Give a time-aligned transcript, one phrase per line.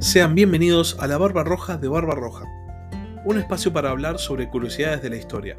[0.00, 2.46] Sean bienvenidos a la Barba Roja de Barba Roja,
[3.26, 5.56] un espacio para hablar sobre curiosidades de la historia.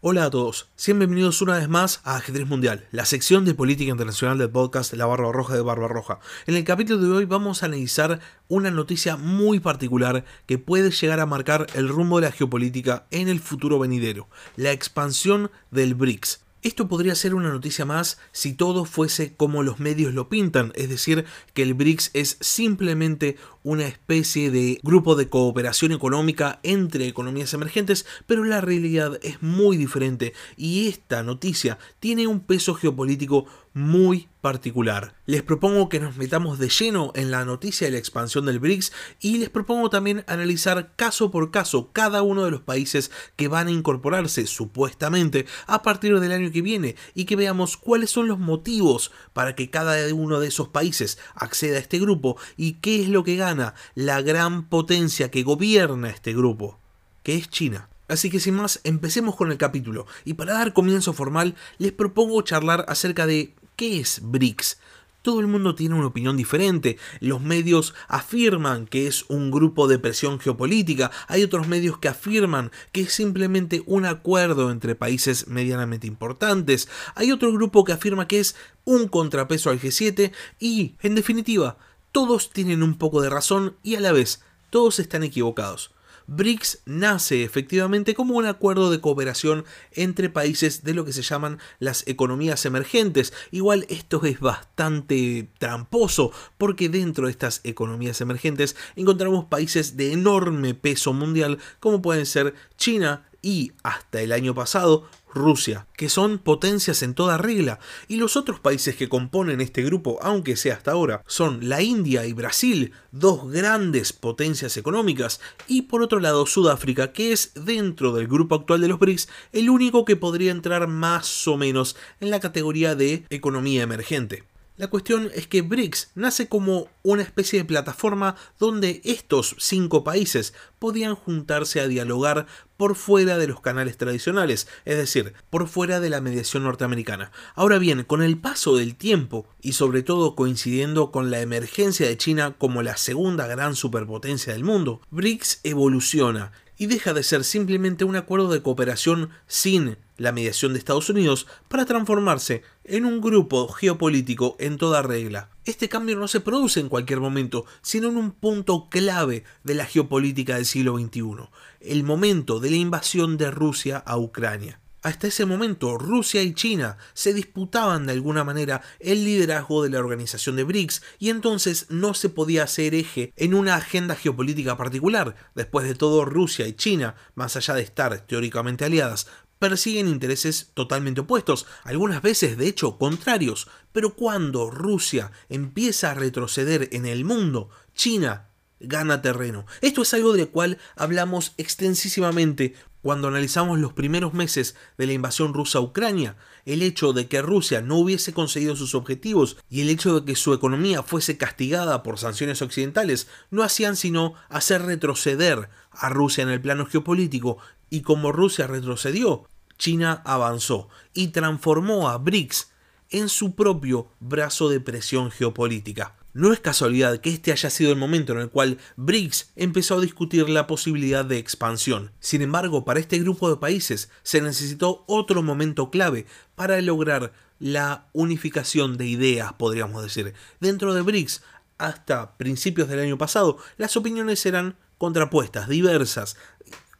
[0.00, 3.92] Hola a todos, sean bienvenidos una vez más a Ajedrez Mundial, la sección de política
[3.92, 6.18] internacional del podcast La Barba Roja de Barba Roja.
[6.48, 8.18] En el capítulo de hoy vamos a analizar
[8.48, 13.28] una noticia muy particular que puede llegar a marcar el rumbo de la geopolítica en
[13.28, 16.47] el futuro venidero, la expansión del BRICS.
[16.62, 20.88] Esto podría ser una noticia más si todo fuese como los medios lo pintan, es
[20.88, 27.52] decir, que el BRICS es simplemente una especie de grupo de cooperación económica entre economías
[27.54, 34.28] emergentes, pero la realidad es muy diferente y esta noticia tiene un peso geopolítico muy
[34.40, 35.14] particular.
[35.26, 38.92] Les propongo que nos metamos de lleno en la noticia de la expansión del BRICS
[39.20, 43.68] y les propongo también analizar caso por caso cada uno de los países que van
[43.68, 48.38] a incorporarse supuestamente a partir del año que viene y que veamos cuáles son los
[48.38, 53.08] motivos para que cada uno de esos países acceda a este grupo y qué es
[53.08, 53.47] lo que gana
[53.94, 56.78] la gran potencia que gobierna este grupo,
[57.22, 57.88] que es China.
[58.08, 62.40] Así que sin más, empecemos con el capítulo y para dar comienzo formal les propongo
[62.42, 64.78] charlar acerca de ¿Qué es BRICS?
[65.22, 66.96] Todo el mundo tiene una opinión diferente.
[67.20, 71.10] Los medios afirman que es un grupo de presión geopolítica.
[71.28, 76.88] Hay otros medios que afirman que es simplemente un acuerdo entre países medianamente importantes.
[77.14, 81.76] Hay otro grupo que afirma que es un contrapeso al G7 y, en definitiva,
[82.12, 85.92] todos tienen un poco de razón y a la vez todos están equivocados.
[86.28, 91.58] BRICS nace efectivamente como un acuerdo de cooperación entre países de lo que se llaman
[91.78, 93.32] las economías emergentes.
[93.50, 100.74] Igual esto es bastante tramposo porque dentro de estas economías emergentes encontramos países de enorme
[100.74, 107.02] peso mundial como pueden ser China y hasta el año pasado Rusia, que son potencias
[107.02, 111.22] en toda regla, y los otros países que componen este grupo, aunque sea hasta ahora,
[111.26, 117.32] son la India y Brasil, dos grandes potencias económicas, y por otro lado Sudáfrica, que
[117.32, 121.56] es dentro del grupo actual de los BRICS el único que podría entrar más o
[121.56, 124.47] menos en la categoría de economía emergente.
[124.78, 130.54] La cuestión es que BRICS nace como una especie de plataforma donde estos cinco países
[130.78, 132.46] podían juntarse a dialogar
[132.76, 137.32] por fuera de los canales tradicionales, es decir, por fuera de la mediación norteamericana.
[137.56, 142.16] Ahora bien, con el paso del tiempo, y sobre todo coincidiendo con la emergencia de
[142.16, 148.04] China como la segunda gran superpotencia del mundo, BRICS evoluciona y deja de ser simplemente
[148.04, 153.68] un acuerdo de cooperación sin la mediación de Estados Unidos para transformarse en un grupo
[153.68, 155.50] geopolítico en toda regla.
[155.64, 159.84] Este cambio no se produce en cualquier momento, sino en un punto clave de la
[159.84, 161.48] geopolítica del siglo XXI,
[161.80, 164.80] el momento de la invasión de Rusia a Ucrania.
[165.08, 170.00] Hasta ese momento, Rusia y China se disputaban de alguna manera el liderazgo de la
[170.00, 175.34] organización de BRICS y entonces no se podía hacer eje en una agenda geopolítica particular.
[175.54, 181.22] Después de todo, Rusia y China, más allá de estar teóricamente aliadas, persiguen intereses totalmente
[181.22, 187.70] opuestos, algunas veces de hecho contrarios, pero cuando Rusia empieza a retroceder en el mundo,
[187.94, 189.64] China gana terreno.
[189.80, 192.74] Esto es algo del cual hablamos extensísimamente
[193.08, 196.36] cuando analizamos los primeros meses de la invasión rusa a Ucrania,
[196.66, 200.36] el hecho de que Rusia no hubiese conseguido sus objetivos y el hecho de que
[200.36, 206.50] su economía fuese castigada por sanciones occidentales no hacían sino hacer retroceder a Rusia en
[206.50, 207.56] el plano geopolítico
[207.88, 209.48] y como Rusia retrocedió,
[209.78, 212.72] China avanzó y transformó a BRICS
[213.08, 216.14] en su propio brazo de presión geopolítica.
[216.38, 220.00] No es casualidad que este haya sido el momento en el cual BRICS empezó a
[220.00, 222.12] discutir la posibilidad de expansión.
[222.20, 228.06] Sin embargo, para este grupo de países se necesitó otro momento clave para lograr la
[228.12, 230.32] unificación de ideas, podríamos decir.
[230.60, 231.42] Dentro de BRICS,
[231.76, 236.36] hasta principios del año pasado, las opiniones eran contrapuestas, diversas,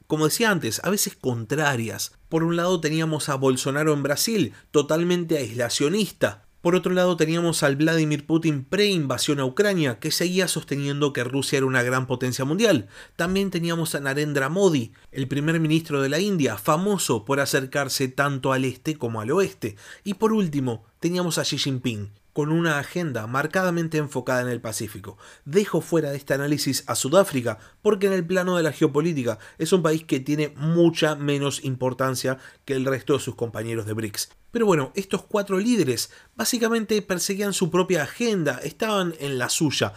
[0.08, 2.10] como decía antes, a veces contrarias.
[2.28, 7.76] Por un lado teníamos a Bolsonaro en Brasil, totalmente aislacionista, por otro lado teníamos al
[7.76, 12.88] Vladimir Putin pre-invasión a Ucrania, que seguía sosteniendo que Rusia era una gran potencia mundial.
[13.14, 18.52] También teníamos a Narendra Modi, el primer ministro de la India, famoso por acercarse tanto
[18.52, 19.76] al este como al oeste.
[20.02, 25.18] Y por último, teníamos a Xi Jinping, con una agenda marcadamente enfocada en el Pacífico.
[25.44, 29.72] Dejo fuera de este análisis a Sudáfrica, porque en el plano de la geopolítica es
[29.72, 34.30] un país que tiene mucha menos importancia que el resto de sus compañeros de BRICS.
[34.58, 39.92] Pero bueno, estos cuatro líderes básicamente perseguían su propia agenda, estaban en la suya.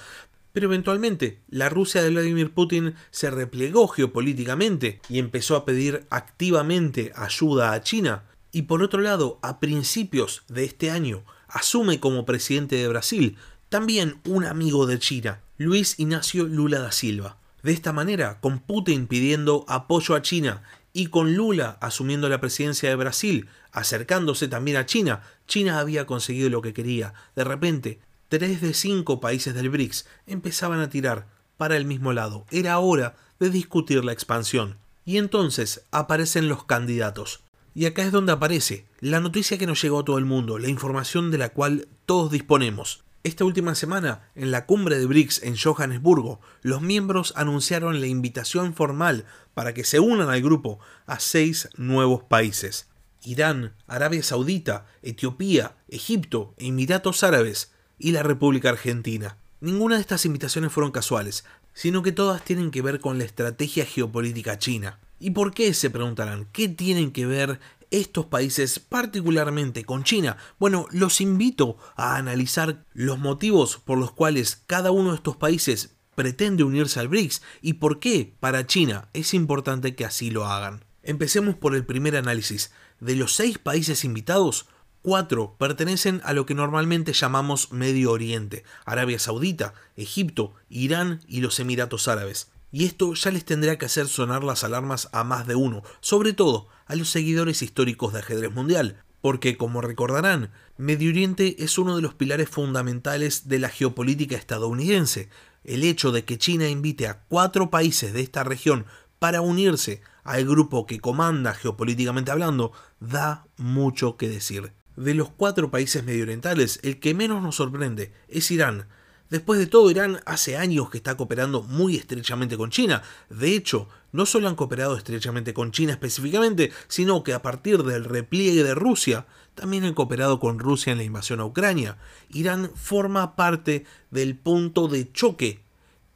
[0.54, 7.12] Pero eventualmente, la Rusia de Vladimir Putin se replegó geopolíticamente y empezó a pedir activamente
[7.16, 8.26] ayuda a China.
[8.52, 13.38] Y por otro lado, a principios de este año, asume como presidente de Brasil
[13.70, 17.38] también un amigo de China, Luis Ignacio Lula da Silva.
[17.64, 20.62] De esta manera, con Putin pidiendo apoyo a China
[20.94, 26.50] y con Lula asumiendo la presidencia de Brasil, acercándose también a China, China había conseguido
[26.50, 27.14] lo que quería.
[27.36, 28.00] De repente,
[28.30, 31.28] tres de cinco países del BRICS empezaban a tirar
[31.58, 32.46] para el mismo lado.
[32.52, 34.78] Era hora de discutir la expansión.
[35.06, 37.42] Y entonces aparecen los candidatos.
[37.74, 40.70] Y acá es donde aparece la noticia que nos llegó a todo el mundo, la
[40.70, 43.04] información de la cual todos disponemos.
[43.24, 48.74] Esta última semana, en la cumbre de BRICS en Johannesburgo, los miembros anunciaron la invitación
[48.74, 52.88] formal para que se unan al grupo a seis nuevos países.
[53.24, 59.38] Irán, Arabia Saudita, Etiopía, Egipto, Emiratos Árabes y la República Argentina.
[59.60, 61.46] Ninguna de estas invitaciones fueron casuales,
[61.76, 65.00] sino que todas tienen que ver con la estrategia geopolítica china.
[65.20, 65.76] ¿Y por qué?
[65.76, 66.48] se preguntarán.
[66.52, 67.60] ¿Qué tienen que ver
[67.92, 70.38] estos países particularmente con China?
[70.60, 75.96] Bueno, los invito a analizar los motivos por los cuales cada uno de estos países
[76.16, 80.84] pretende unirse al BRICS y por qué para China es importante que así lo hagan.
[81.04, 82.72] Empecemos por el primer análisis.
[83.00, 84.68] De los seis países invitados,
[85.04, 91.60] Cuatro pertenecen a lo que normalmente llamamos Medio Oriente, Arabia Saudita, Egipto, Irán y los
[91.60, 92.52] Emiratos Árabes.
[92.72, 96.34] Y esto ya les tendrá que hacer sonar las alarmas a más de uno, sobre
[96.34, 101.96] todo a los seguidores históricos de ajedrez mundial, porque como recordarán, Medio Oriente es uno
[101.96, 105.30] de los pilares fundamentales de la geopolítica estadounidense.
[105.64, 108.86] El hecho de que China invite a cuatro países de esta región
[109.20, 114.74] para unirse al grupo que comanda geopolíticamente hablando da mucho que decir.
[114.98, 118.88] De los cuatro países mediorientales, el que menos nos sorprende es Irán.
[119.30, 123.02] Después de todo, Irán hace años que está cooperando muy estrechamente con China.
[123.30, 128.04] De hecho, no solo han cooperado estrechamente con China específicamente, sino que a partir del
[128.04, 129.26] repliegue de Rusia,
[129.56, 131.98] también han cooperado con Rusia en la invasión a Ucrania.
[132.30, 135.64] Irán forma parte del punto de choque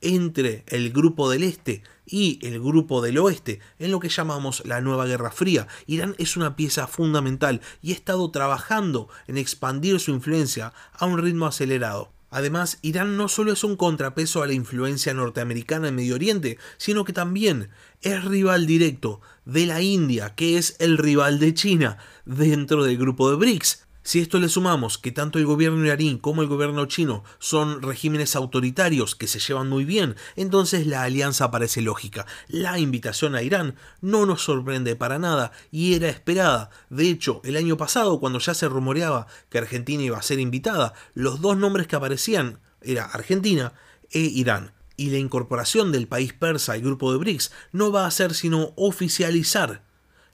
[0.02, 4.82] entre el grupo del este y el grupo del oeste en lo que llamamos la
[4.82, 5.68] nueva Guerra Fría.
[5.88, 11.18] Irán es una pieza fundamental y ha estado trabajando en expandir su influencia a un
[11.18, 12.15] ritmo acelerado.
[12.36, 17.06] Además, Irán no solo es un contrapeso a la influencia norteamericana en Medio Oriente, sino
[17.06, 17.70] que también
[18.02, 23.32] es rival directo de la India, que es el rival de China dentro del grupo
[23.32, 23.85] de BRICS.
[24.08, 28.36] Si esto le sumamos que tanto el gobierno iraní como el gobierno chino son regímenes
[28.36, 32.28] autoritarios que se llevan muy bien, entonces la alianza parece lógica.
[32.48, 36.70] La invitación a Irán no nos sorprende para nada y era esperada.
[36.92, 40.94] De hecho, el año pasado, cuando ya se rumoreaba que Argentina iba a ser invitada,
[41.16, 43.74] los dos nombres que aparecían era Argentina
[44.12, 48.12] e Irán y la incorporación del país persa al grupo de BRICS no va a
[48.12, 49.82] ser sino oficializar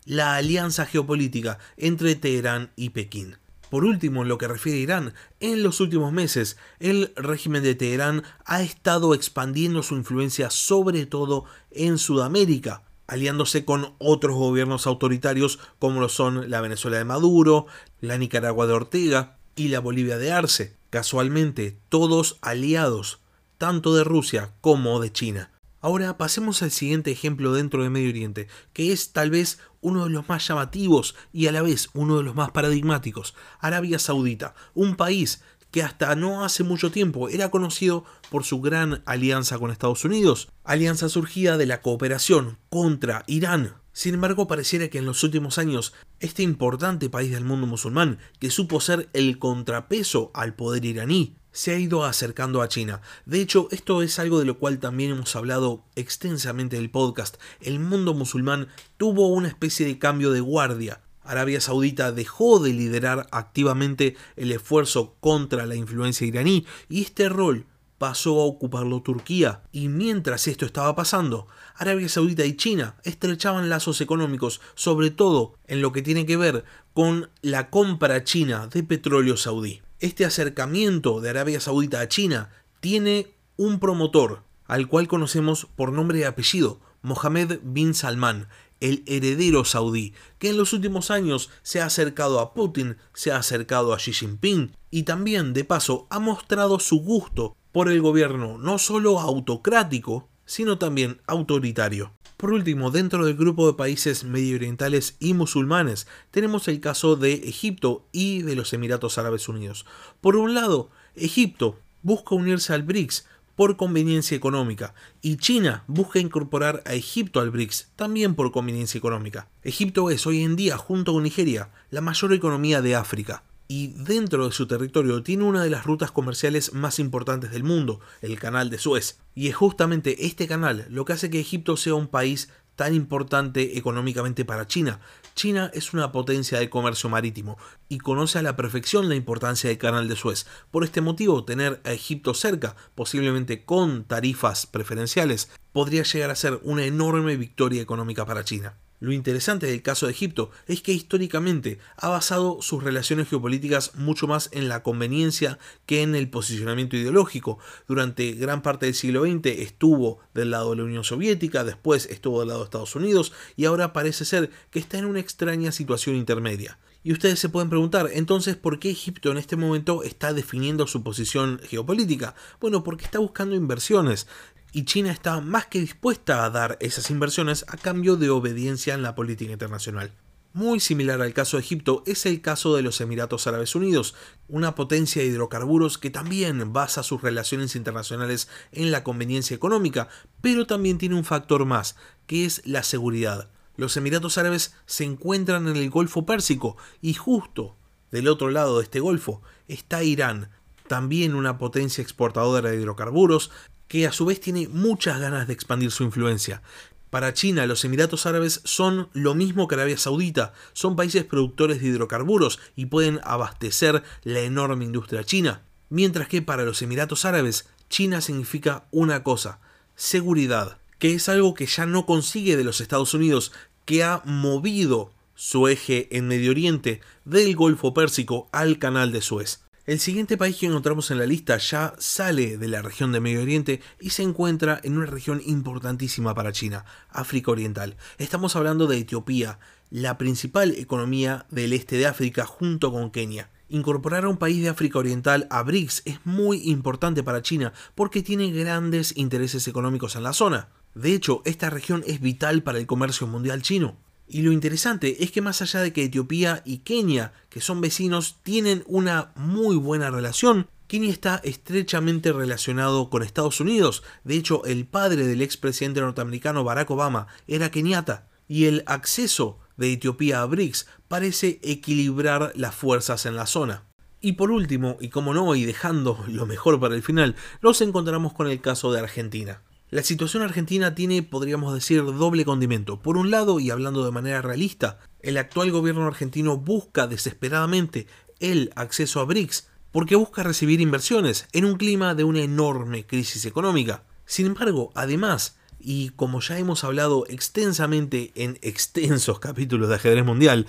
[0.03, 3.37] la alianza geopolítica entre Teherán y Pekín.
[3.71, 7.73] Por último, en lo que refiere a Irán, en los últimos meses el régimen de
[7.73, 15.57] Teherán ha estado expandiendo su influencia sobre todo en Sudamérica, aliándose con otros gobiernos autoritarios
[15.79, 17.65] como lo son la Venezuela de Maduro,
[18.01, 23.21] la Nicaragua de Ortega y la Bolivia de Arce, casualmente todos aliados
[23.57, 25.49] tanto de Rusia como de China.
[25.79, 30.11] Ahora pasemos al siguiente ejemplo dentro de Medio Oriente, que es tal vez uno de
[30.11, 34.95] los más llamativos y a la vez uno de los más paradigmáticos, Arabia Saudita, un
[34.95, 40.05] país que hasta no hace mucho tiempo era conocido por su gran alianza con Estados
[40.05, 43.80] Unidos, alianza surgida de la cooperación contra Irán.
[43.93, 48.49] Sin embargo, pareciera que en los últimos años este importante país del mundo musulmán, que
[48.49, 53.01] supo ser el contrapeso al poder iraní, se ha ido acercando a China.
[53.25, 57.35] De hecho, esto es algo de lo cual también hemos hablado extensamente en el podcast.
[57.59, 61.01] El mundo musulmán tuvo una especie de cambio de guardia.
[61.23, 67.67] Arabia Saudita dejó de liderar activamente el esfuerzo contra la influencia iraní y este rol
[68.01, 69.61] pasó a ocuparlo Turquía.
[69.71, 75.83] Y mientras esto estaba pasando, Arabia Saudita y China estrechaban lazos económicos, sobre todo en
[75.83, 76.65] lo que tiene que ver
[76.95, 83.35] con la compra china de petróleo saudí este acercamiento de Arabia Saudita a China tiene
[83.55, 88.47] un promotor, al cual conocemos por nombre y apellido, Mohammed bin Salman,
[88.79, 93.37] el heredero saudí, que en los últimos años se ha acercado a Putin, se ha
[93.37, 98.57] acercado a Xi Jinping y también, de paso, ha mostrado su gusto por el gobierno
[98.57, 102.11] no solo autocrático, sino también autoritario.
[102.37, 107.33] Por último, dentro del grupo de países medio orientales y musulmanes, tenemos el caso de
[107.33, 109.85] Egipto y de los Emiratos Árabes Unidos.
[110.21, 116.81] Por un lado, Egipto busca unirse al BRICS por conveniencia económica y China busca incorporar
[116.87, 119.47] a Egipto al BRICS también por conveniencia económica.
[119.61, 124.45] Egipto es hoy en día, junto con Nigeria, la mayor economía de África y dentro
[124.45, 128.69] de su territorio tiene una de las rutas comerciales más importantes del mundo, el canal
[128.69, 129.19] de Suez.
[129.33, 133.77] Y es justamente este canal lo que hace que Egipto sea un país tan importante
[133.77, 134.99] económicamente para China.
[135.35, 139.77] China es una potencia de comercio marítimo y conoce a la perfección la importancia del
[139.77, 140.47] canal de Suez.
[140.69, 146.59] Por este motivo, tener a Egipto cerca, posiblemente con tarifas preferenciales, podría llegar a ser
[146.63, 148.80] una enorme victoria económica para China.
[149.01, 154.27] Lo interesante del caso de Egipto es que históricamente ha basado sus relaciones geopolíticas mucho
[154.27, 157.57] más en la conveniencia que en el posicionamiento ideológico.
[157.87, 162.41] Durante gran parte del siglo XX estuvo del lado de la Unión Soviética, después estuvo
[162.41, 166.15] del lado de Estados Unidos y ahora parece ser que está en una extraña situación
[166.15, 166.77] intermedia.
[167.03, 171.01] Y ustedes se pueden preguntar, entonces, ¿por qué Egipto en este momento está definiendo su
[171.01, 172.35] posición geopolítica?
[172.59, 174.27] Bueno, porque está buscando inversiones
[174.71, 179.01] y China está más que dispuesta a dar esas inversiones a cambio de obediencia en
[179.01, 180.13] la política internacional.
[180.53, 184.15] Muy similar al caso de Egipto es el caso de los Emiratos Árabes Unidos,
[184.49, 190.09] una potencia de hidrocarburos que también basa sus relaciones internacionales en la conveniencia económica,
[190.41, 191.95] pero también tiene un factor más,
[192.27, 193.49] que es la seguridad.
[193.77, 197.77] Los Emiratos Árabes se encuentran en el Golfo Pérsico y justo
[198.11, 200.49] del otro lado de este golfo está Irán,
[200.87, 203.51] también una potencia exportadora de hidrocarburos,
[203.91, 206.61] que a su vez tiene muchas ganas de expandir su influencia.
[207.09, 211.87] Para China, los Emiratos Árabes son lo mismo que Arabia Saudita, son países productores de
[211.87, 215.63] hidrocarburos y pueden abastecer la enorme industria china.
[215.89, 219.59] Mientras que para los Emiratos Árabes, China significa una cosa,
[219.97, 223.51] seguridad, que es algo que ya no consigue de los Estados Unidos,
[223.83, 229.59] que ha movido su eje en Medio Oriente del Golfo Pérsico al Canal de Suez.
[229.87, 233.41] El siguiente país que encontramos en la lista ya sale de la región de Medio
[233.41, 237.97] Oriente y se encuentra en una región importantísima para China, África Oriental.
[238.19, 239.57] Estamos hablando de Etiopía,
[239.89, 243.49] la principal economía del este de África junto con Kenia.
[243.69, 248.21] Incorporar a un país de África Oriental a BRICS es muy importante para China porque
[248.21, 250.69] tiene grandes intereses económicos en la zona.
[250.93, 253.97] De hecho, esta región es vital para el comercio mundial chino.
[254.33, 258.37] Y lo interesante es que más allá de que Etiopía y Kenia, que son vecinos,
[258.43, 264.03] tienen una muy buena relación, Kenia está estrechamente relacionado con Estados Unidos.
[264.23, 268.29] De hecho, el padre del expresidente norteamericano Barack Obama era keniata.
[268.47, 273.83] Y el acceso de Etiopía a BRICS parece equilibrar las fuerzas en la zona.
[274.21, 278.31] Y por último, y como no, y dejando lo mejor para el final, nos encontramos
[278.31, 279.61] con el caso de Argentina.
[279.91, 283.01] La situación argentina tiene, podríamos decir, doble condimento.
[283.01, 288.07] Por un lado, y hablando de manera realista, el actual gobierno argentino busca desesperadamente
[288.39, 293.45] el acceso a BRICS porque busca recibir inversiones en un clima de una enorme crisis
[293.45, 294.03] económica.
[294.25, 300.67] Sin embargo, además, y como ya hemos hablado extensamente en extensos capítulos de ajedrez mundial,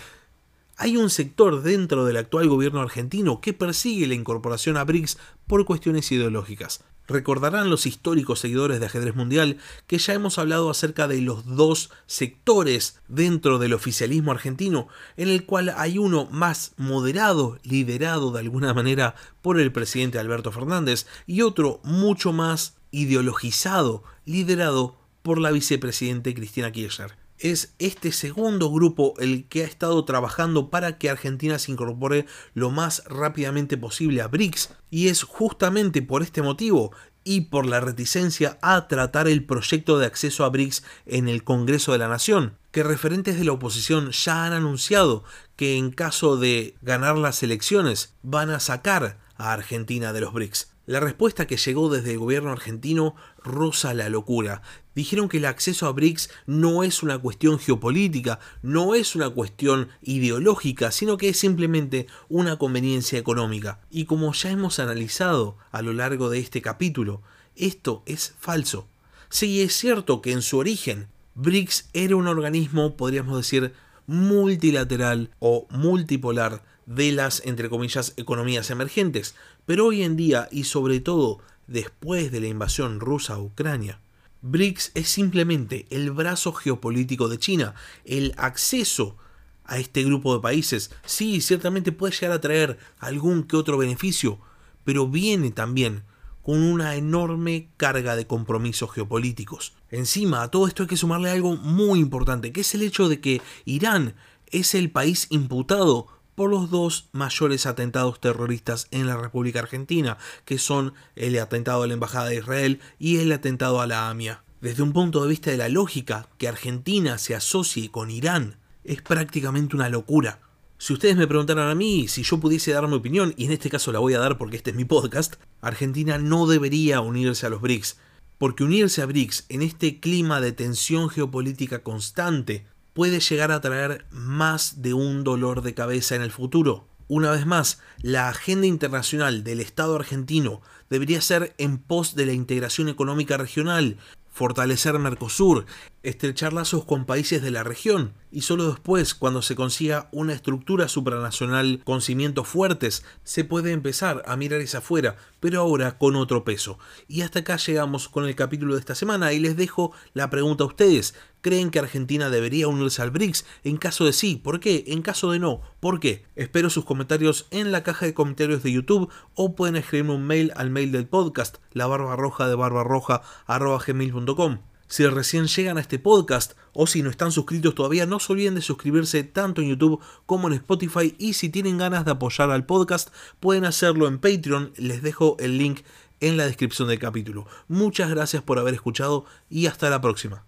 [0.77, 5.65] hay un sector dentro del actual gobierno argentino que persigue la incorporación a BRICS por
[5.65, 6.83] cuestiones ideológicas.
[7.13, 11.91] Recordarán los históricos seguidores de ajedrez mundial que ya hemos hablado acerca de los dos
[12.07, 14.89] sectores dentro del oficialismo argentino,
[15.19, 20.53] en el cual hay uno más moderado, liderado de alguna manera por el presidente Alberto
[20.53, 28.71] Fernández, y otro mucho más ideologizado, liderado por la vicepresidente Cristina Kirchner es este segundo
[28.71, 34.23] grupo el que ha estado trabajando para que Argentina se incorpore lo más rápidamente posible
[34.23, 36.93] a BRICS y es justamente por este motivo
[37.25, 41.93] y por la reticencia a tratar el proyecto de acceso a BRICS en el Congreso
[41.93, 45.25] de la Nación, que referentes de la oposición ya han anunciado
[45.57, 50.73] que en caso de ganar las elecciones van a sacar a Argentina de los BRICS.
[50.85, 54.63] La respuesta que llegó desde el gobierno argentino roza la locura.
[54.95, 59.89] Dijeron que el acceso a BRICS no es una cuestión geopolítica, no es una cuestión
[60.03, 63.81] ideológica, sino que es simplemente una conveniencia económica.
[63.91, 67.23] Y como ya hemos analizado a lo largo de este capítulo,
[67.57, 68.87] esto es falso.
[69.29, 73.73] Sí es cierto que en su origen BRICS era un organismo, podríamos decir,
[74.07, 79.35] multilateral o multipolar de las, entre comillas, economías emergentes,
[79.65, 84.01] pero hoy en día y sobre todo después de la invasión rusa a Ucrania,
[84.43, 89.17] BRICS es simplemente el brazo geopolítico de China, el acceso
[89.65, 90.91] a este grupo de países.
[91.05, 94.39] Sí, ciertamente puede llegar a traer algún que otro beneficio,
[94.85, 96.05] pero viene también
[96.43, 99.75] con una enorme carga de compromisos geopolíticos.
[99.91, 103.21] Encima, a todo esto hay que sumarle algo muy importante, que es el hecho de
[103.21, 104.17] que Irán
[104.51, 110.59] es el país imputado por los dos mayores atentados terroristas en la República Argentina, que
[110.59, 114.43] son el atentado a la Embajada de Israel y el atentado a la AMIA.
[114.61, 119.03] Desde un punto de vista de la lógica, que Argentina se asocie con Irán es
[119.03, 120.41] prácticamente una locura.
[120.79, 123.71] Si ustedes me preguntaran a mí si yo pudiese dar mi opinión, y en este
[123.71, 127.51] caso la voy a dar porque este es mi podcast, Argentina no debería unirse a
[127.51, 127.99] los BRICS,
[128.39, 134.07] porque unirse a BRICS en este clima de tensión geopolítica constante puede llegar a traer
[134.11, 136.87] más de un dolor de cabeza en el futuro.
[137.09, 142.33] Una vez más, la agenda internacional del Estado argentino debería ser en pos de la
[142.33, 143.99] integración económica regional,
[144.31, 145.67] fortalecer Mercosur,
[146.03, 150.89] estrechar lazos con países de la región y solo después, cuando se consiga una estructura
[150.89, 156.43] supranacional con cimientos fuertes, se puede empezar a mirar hacia afuera, pero ahora con otro
[156.43, 156.79] peso.
[157.09, 160.65] Y hasta acá llegamos con el capítulo de esta semana y les dejo la pregunta
[160.65, 161.15] a ustedes.
[161.43, 163.45] ¿Creen que Argentina debería unirse al BRICS?
[163.65, 164.85] En caso de sí, ¿por qué?
[164.87, 166.25] En caso de no, ¿por qué?
[166.35, 170.53] Espero sus comentarios en la caja de comentarios de YouTube o pueden escribirme un mail
[170.57, 174.72] al mail del podcast, la barba roja de barbarroja gmail.com.
[174.93, 178.57] Si recién llegan a este podcast o si no están suscritos todavía, no se olviden
[178.57, 182.67] de suscribirse tanto en YouTube como en Spotify y si tienen ganas de apoyar al
[182.67, 183.09] podcast
[183.41, 185.81] pueden hacerlo en Patreon, les dejo el link
[186.21, 187.47] en la descripción del capítulo.
[187.69, 190.45] Muchas gracias por haber escuchado y hasta la próxima.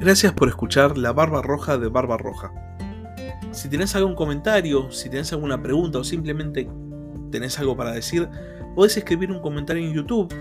[0.00, 2.50] Gracias por escuchar La Barba Roja de Barba Roja.
[3.52, 6.68] Si tenés algún comentario, si tenés alguna pregunta o simplemente
[7.30, 8.28] tenés algo para decir,
[8.74, 10.34] podés escribir un comentario en YouTube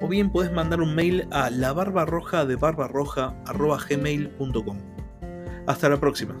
[0.00, 4.78] o bien podés mandar un mail a la barbarroja de barbarroja.gmail.com.
[5.66, 6.36] Hasta la próxima.